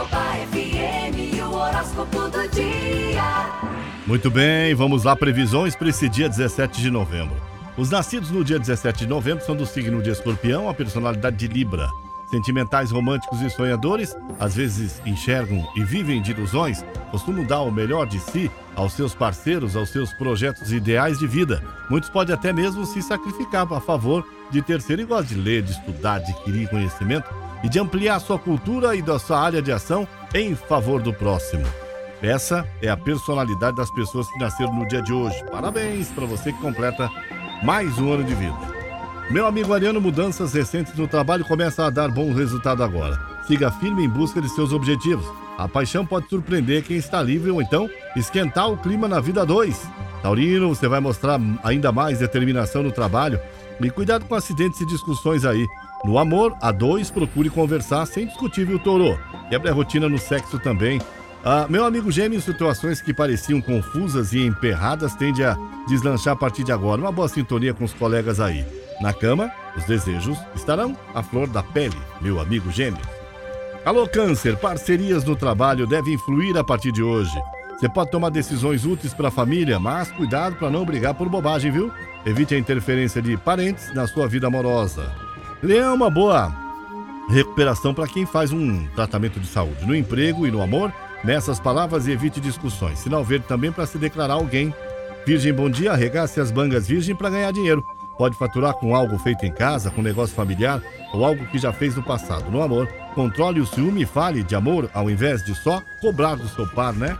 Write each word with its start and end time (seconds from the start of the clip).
Caiobá 0.00 0.32
FM 0.50 1.34
e 1.34 1.40
o 1.42 1.52
horóscopo 1.52 2.28
do 2.30 2.48
dia. 2.48 3.50
Muito 4.06 4.30
bem, 4.30 4.74
vamos 4.74 5.04
lá, 5.04 5.14
previsões 5.14 5.74
para 5.74 5.88
esse 5.88 6.08
dia 6.08 6.28
17 6.28 6.80
de 6.80 6.90
novembro. 6.90 7.36
Os 7.76 7.90
nascidos 7.90 8.30
no 8.30 8.42
dia 8.42 8.58
17 8.58 9.00
de 9.00 9.06
novembro 9.06 9.44
são 9.44 9.54
do 9.54 9.66
signo 9.66 10.00
de 10.02 10.10
escorpião, 10.10 10.68
a 10.68 10.74
personalidade 10.74 11.36
de 11.36 11.48
Libra. 11.48 11.88
Sentimentais, 12.30 12.90
românticos 12.90 13.42
e 13.42 13.50
sonhadores, 13.50 14.16
às 14.38 14.54
vezes 14.54 15.02
enxergam 15.04 15.66
e 15.76 15.84
vivem 15.84 16.22
de 16.22 16.30
ilusões, 16.30 16.84
costumam 17.10 17.44
dar 17.44 17.60
o 17.60 17.72
melhor 17.72 18.06
de 18.06 18.20
si 18.20 18.50
aos 18.76 18.92
seus 18.92 19.14
parceiros, 19.14 19.76
aos 19.76 19.90
seus 19.90 20.14
projetos 20.14 20.72
ideais 20.72 21.18
de 21.18 21.26
vida. 21.26 21.62
Muitos 21.90 22.08
podem 22.08 22.34
até 22.34 22.52
mesmo 22.52 22.86
se 22.86 23.02
sacrificar 23.02 23.70
a 23.70 23.80
favor 23.80 24.26
de 24.50 24.62
terceiro 24.62 25.02
e 25.02 25.04
gostam 25.04 25.36
de 25.36 25.42
ler, 25.42 25.62
de 25.62 25.72
estudar, 25.72 26.20
de 26.20 26.30
adquirir 26.32 26.68
conhecimento 26.70 27.28
e 27.62 27.68
de 27.68 27.78
ampliar 27.78 28.18
sua 28.20 28.38
cultura 28.38 28.94
e 28.94 29.02
da 29.02 29.18
sua 29.18 29.40
área 29.40 29.62
de 29.62 29.72
ação 29.72 30.06
em 30.34 30.54
favor 30.54 31.02
do 31.02 31.12
próximo. 31.12 31.66
Essa 32.22 32.66
é 32.82 32.88
a 32.88 32.96
personalidade 32.96 33.76
das 33.76 33.90
pessoas 33.90 34.30
que 34.30 34.38
nasceram 34.38 34.74
no 34.74 34.86
dia 34.86 35.00
de 35.00 35.12
hoje. 35.12 35.42
Parabéns 35.50 36.08
para 36.08 36.26
você 36.26 36.52
que 36.52 36.60
completa 36.60 37.10
mais 37.62 37.98
um 37.98 38.12
ano 38.12 38.24
de 38.24 38.34
vida. 38.34 38.58
Meu 39.30 39.46
amigo 39.46 39.72
Ariano, 39.72 40.00
mudanças 40.00 40.52
recentes 40.52 40.94
no 40.96 41.06
trabalho 41.06 41.44
começam 41.44 41.84
a 41.84 41.90
dar 41.90 42.10
bom 42.10 42.32
resultado 42.34 42.82
agora. 42.82 43.18
Siga 43.46 43.70
firme 43.70 44.04
em 44.04 44.08
busca 44.08 44.40
de 44.40 44.48
seus 44.48 44.72
objetivos. 44.72 45.24
A 45.56 45.68
paixão 45.68 46.04
pode 46.04 46.28
surpreender 46.28 46.82
quem 46.82 46.96
está 46.96 47.22
livre 47.22 47.50
ou 47.50 47.62
então 47.62 47.88
esquentar 48.16 48.70
o 48.70 48.76
clima 48.76 49.06
na 49.06 49.20
vida 49.20 49.46
2. 49.46 49.88
Taurino, 50.22 50.68
você 50.68 50.88
vai 50.88 51.00
mostrar 51.00 51.40
ainda 51.62 51.92
mais 51.92 52.18
determinação 52.18 52.82
no 52.82 52.92
trabalho 52.92 53.40
e 53.80 53.90
cuidado 53.90 54.24
com 54.26 54.34
acidentes 54.34 54.80
e 54.80 54.86
discussões 54.86 55.44
aí. 55.44 55.66
No 56.02 56.18
amor, 56.18 56.56
a 56.62 56.72
dois, 56.72 57.10
procure 57.10 57.50
conversar 57.50 58.06
sem 58.06 58.26
discutir, 58.26 58.64
viu, 58.64 58.78
Toro? 58.78 59.18
Quebre 59.50 59.68
a 59.68 59.74
rotina 59.74 60.08
no 60.08 60.18
sexo 60.18 60.58
também. 60.58 60.98
Ah, 61.44 61.66
meu 61.68 61.84
amigo 61.84 62.10
gêmeo, 62.10 62.40
situações 62.40 63.02
que 63.02 63.12
pareciam 63.12 63.60
confusas 63.60 64.32
e 64.32 64.40
emperradas 64.40 65.14
tende 65.14 65.44
a 65.44 65.56
deslanchar 65.88 66.32
a 66.34 66.36
partir 66.36 66.64
de 66.64 66.72
agora. 66.72 67.00
Uma 67.00 67.12
boa 67.12 67.28
sintonia 67.28 67.74
com 67.74 67.84
os 67.84 67.92
colegas 67.92 68.40
aí. 68.40 68.64
Na 69.00 69.12
cama, 69.12 69.50
os 69.76 69.84
desejos 69.84 70.38
estarão 70.54 70.96
à 71.14 71.22
flor 71.22 71.48
da 71.48 71.62
pele, 71.62 71.96
meu 72.20 72.40
amigo 72.40 72.70
gêmeo. 72.70 73.00
Alô, 73.84 74.06
Câncer, 74.06 74.56
parcerias 74.56 75.24
no 75.24 75.36
trabalho 75.36 75.86
devem 75.86 76.16
fluir 76.18 76.56
a 76.56 76.64
partir 76.64 76.92
de 76.92 77.02
hoje. 77.02 77.38
Você 77.78 77.88
pode 77.88 78.10
tomar 78.10 78.30
decisões 78.30 78.84
úteis 78.84 79.14
para 79.14 79.28
a 79.28 79.30
família, 79.30 79.78
mas 79.78 80.10
cuidado 80.12 80.56
para 80.56 80.68
não 80.68 80.84
brigar 80.84 81.14
por 81.14 81.28
bobagem, 81.30 81.70
viu? 81.70 81.90
Evite 82.26 82.54
a 82.54 82.58
interferência 82.58 83.22
de 83.22 83.38
parentes 83.38 83.94
na 83.94 84.06
sua 84.06 84.28
vida 84.28 84.46
amorosa. 84.46 85.29
Leão, 85.62 85.94
uma 85.94 86.08
boa 86.08 86.50
recuperação 87.28 87.92
para 87.92 88.08
quem 88.08 88.24
faz 88.24 88.50
um 88.50 88.86
tratamento 88.88 89.38
de 89.38 89.46
saúde. 89.46 89.86
No 89.86 89.94
emprego 89.94 90.46
e 90.46 90.50
no 90.50 90.62
amor, 90.62 90.90
nessas 91.22 91.60
palavras 91.60 92.08
evite 92.08 92.40
discussões. 92.40 92.98
Sinal 92.98 93.22
verde 93.22 93.44
também 93.46 93.70
para 93.70 93.84
se 93.84 93.98
declarar 93.98 94.34
alguém. 94.34 94.74
Virgem, 95.26 95.52
bom 95.52 95.68
dia, 95.68 95.92
arregace 95.92 96.40
as 96.40 96.50
bangas 96.50 96.88
virgem 96.88 97.14
para 97.14 97.28
ganhar 97.28 97.52
dinheiro. 97.52 97.84
Pode 98.16 98.38
faturar 98.38 98.72
com 98.74 98.96
algo 98.96 99.18
feito 99.18 99.44
em 99.44 99.52
casa, 99.52 99.90
com 99.90 100.00
negócio 100.00 100.34
familiar 100.34 100.82
ou 101.12 101.24
algo 101.24 101.46
que 101.48 101.58
já 101.58 101.72
fez 101.74 101.94
no 101.94 102.02
passado. 102.02 102.50
No 102.50 102.62
amor, 102.62 102.88
controle 103.14 103.60
o 103.60 103.66
ciúme 103.66 104.02
e 104.02 104.06
fale 104.06 104.42
de 104.42 104.54
amor 104.54 104.90
ao 104.94 105.10
invés 105.10 105.44
de 105.44 105.54
só 105.54 105.82
cobrar 106.00 106.36
do 106.36 106.48
seu 106.48 106.66
par, 106.68 106.94
né? 106.94 107.18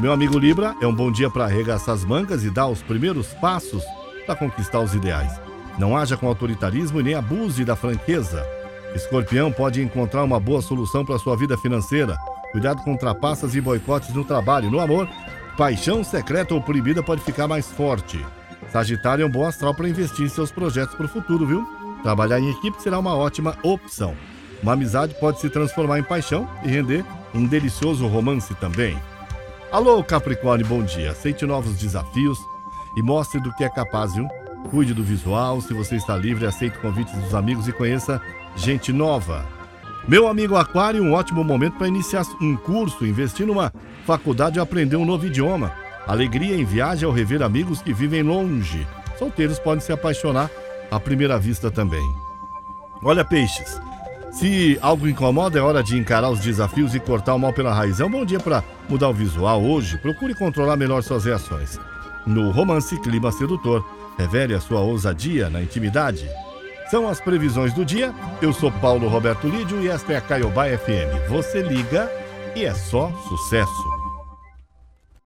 Meu 0.00 0.12
amigo 0.12 0.36
Libra, 0.36 0.74
é 0.80 0.86
um 0.86 0.94
bom 0.94 1.12
dia 1.12 1.30
para 1.30 1.44
arregaçar 1.44 1.94
as 1.94 2.04
mangas 2.04 2.42
e 2.44 2.50
dar 2.50 2.66
os 2.66 2.82
primeiros 2.82 3.28
passos 3.34 3.84
para 4.26 4.34
conquistar 4.34 4.80
os 4.80 4.94
ideais. 4.94 5.40
Não 5.78 5.96
haja 5.96 6.16
com 6.16 6.26
autoritarismo 6.26 7.00
e 7.00 7.02
nem 7.04 7.14
abuse 7.14 7.64
da 7.64 7.76
franqueza. 7.76 8.44
Escorpião 8.94 9.52
pode 9.52 9.80
encontrar 9.80 10.24
uma 10.24 10.40
boa 10.40 10.60
solução 10.60 11.04
para 11.04 11.18
sua 11.18 11.36
vida 11.36 11.56
financeira. 11.56 12.16
Cuidado 12.50 12.82
com 12.82 12.96
trapaças 12.96 13.54
e 13.54 13.60
boicotes 13.60 14.12
no 14.12 14.24
trabalho. 14.24 14.70
No 14.70 14.80
amor, 14.80 15.08
paixão 15.56 16.02
secreta 16.02 16.54
ou 16.54 16.60
proibida 16.60 17.02
pode 17.02 17.22
ficar 17.22 17.46
mais 17.46 17.70
forte. 17.70 18.24
Sagitário 18.72 19.22
é 19.22 19.26
um 19.26 19.30
bom 19.30 19.46
astral 19.46 19.74
para 19.74 19.88
investir 19.88 20.26
em 20.26 20.28
seus 20.28 20.50
projetos 20.50 20.94
para 20.94 21.06
o 21.06 21.08
futuro, 21.08 21.46
viu? 21.46 21.66
Trabalhar 22.02 22.40
em 22.40 22.50
equipe 22.50 22.82
será 22.82 22.98
uma 22.98 23.14
ótima 23.14 23.56
opção. 23.62 24.14
Uma 24.62 24.72
amizade 24.72 25.14
pode 25.20 25.40
se 25.40 25.48
transformar 25.48 26.00
em 26.00 26.02
paixão 26.02 26.48
e 26.64 26.68
render 26.68 27.04
um 27.32 27.46
delicioso 27.46 28.06
romance 28.06 28.54
também. 28.56 28.98
Alô, 29.70 30.02
Capricórnio, 30.02 30.66
bom 30.66 30.82
dia. 30.82 31.12
Aceite 31.12 31.46
novos 31.46 31.76
desafios 31.76 32.38
e 32.96 33.02
mostre 33.02 33.40
do 33.40 33.52
que 33.54 33.64
é 33.64 33.68
capaz, 33.68 34.14
viu? 34.14 34.28
Cuide 34.70 34.92
do 34.92 35.02
visual, 35.02 35.60
se 35.60 35.72
você 35.72 35.96
está 35.96 36.16
livre, 36.16 36.46
aceite 36.46 36.78
convites 36.78 37.14
dos 37.14 37.34
amigos 37.34 37.66
e 37.66 37.72
conheça 37.72 38.20
gente 38.56 38.92
nova. 38.92 39.46
Meu 40.06 40.28
amigo 40.28 40.56
Aquário, 40.56 41.02
um 41.02 41.12
ótimo 41.12 41.42
momento 41.42 41.78
para 41.78 41.88
iniciar 41.88 42.24
um 42.40 42.56
curso, 42.56 43.06
investir 43.06 43.46
numa 43.46 43.72
faculdade 44.04 44.58
ou 44.58 44.62
aprender 44.62 44.96
um 44.96 45.04
novo 45.04 45.26
idioma. 45.26 45.72
Alegria 46.06 46.56
em 46.56 46.64
viagem 46.64 47.06
ao 47.06 47.12
rever 47.12 47.42
amigos 47.42 47.82
que 47.82 47.92
vivem 47.92 48.22
longe. 48.22 48.86
Solteiros 49.18 49.58
podem 49.58 49.80
se 49.80 49.92
apaixonar 49.92 50.50
à 50.90 50.98
primeira 50.98 51.38
vista 51.38 51.70
também. 51.70 52.06
Olha, 53.02 53.24
peixes. 53.24 53.80
Se 54.30 54.78
algo 54.82 55.08
incomoda, 55.08 55.58
é 55.58 55.62
hora 55.62 55.82
de 55.82 55.96
encarar 55.98 56.30
os 56.30 56.40
desafios 56.40 56.94
e 56.94 57.00
cortar 57.00 57.34
o 57.34 57.38
mal 57.38 57.52
pela 57.52 57.72
raiz. 57.72 58.00
É 58.00 58.04
um 58.04 58.10
bom 58.10 58.24
dia 58.24 58.38
para 58.38 58.62
mudar 58.88 59.08
o 59.08 59.14
visual 59.14 59.62
hoje. 59.62 59.98
Procure 59.98 60.34
controlar 60.34 60.76
melhor 60.76 61.02
suas 61.02 61.24
reações. 61.24 61.78
No 62.26 62.50
romance 62.50 62.98
Clima 63.00 63.32
Sedutor, 63.32 63.84
revele 64.18 64.54
a 64.54 64.60
sua 64.60 64.80
ousadia 64.80 65.48
na 65.48 65.62
intimidade. 65.62 66.28
São 66.90 67.08
as 67.08 67.20
previsões 67.20 67.72
do 67.72 67.84
dia. 67.84 68.12
Eu 68.42 68.52
sou 68.52 68.72
Paulo 68.72 69.08
Roberto 69.08 69.46
Lídio 69.46 69.80
e 69.80 69.88
esta 69.88 70.12
é 70.12 70.16
a 70.16 70.20
Caiobá 70.20 70.66
FM. 70.66 71.28
Você 71.28 71.62
liga 71.62 72.10
e 72.56 72.64
é 72.64 72.74
só 72.74 73.12
sucesso. 73.28 73.97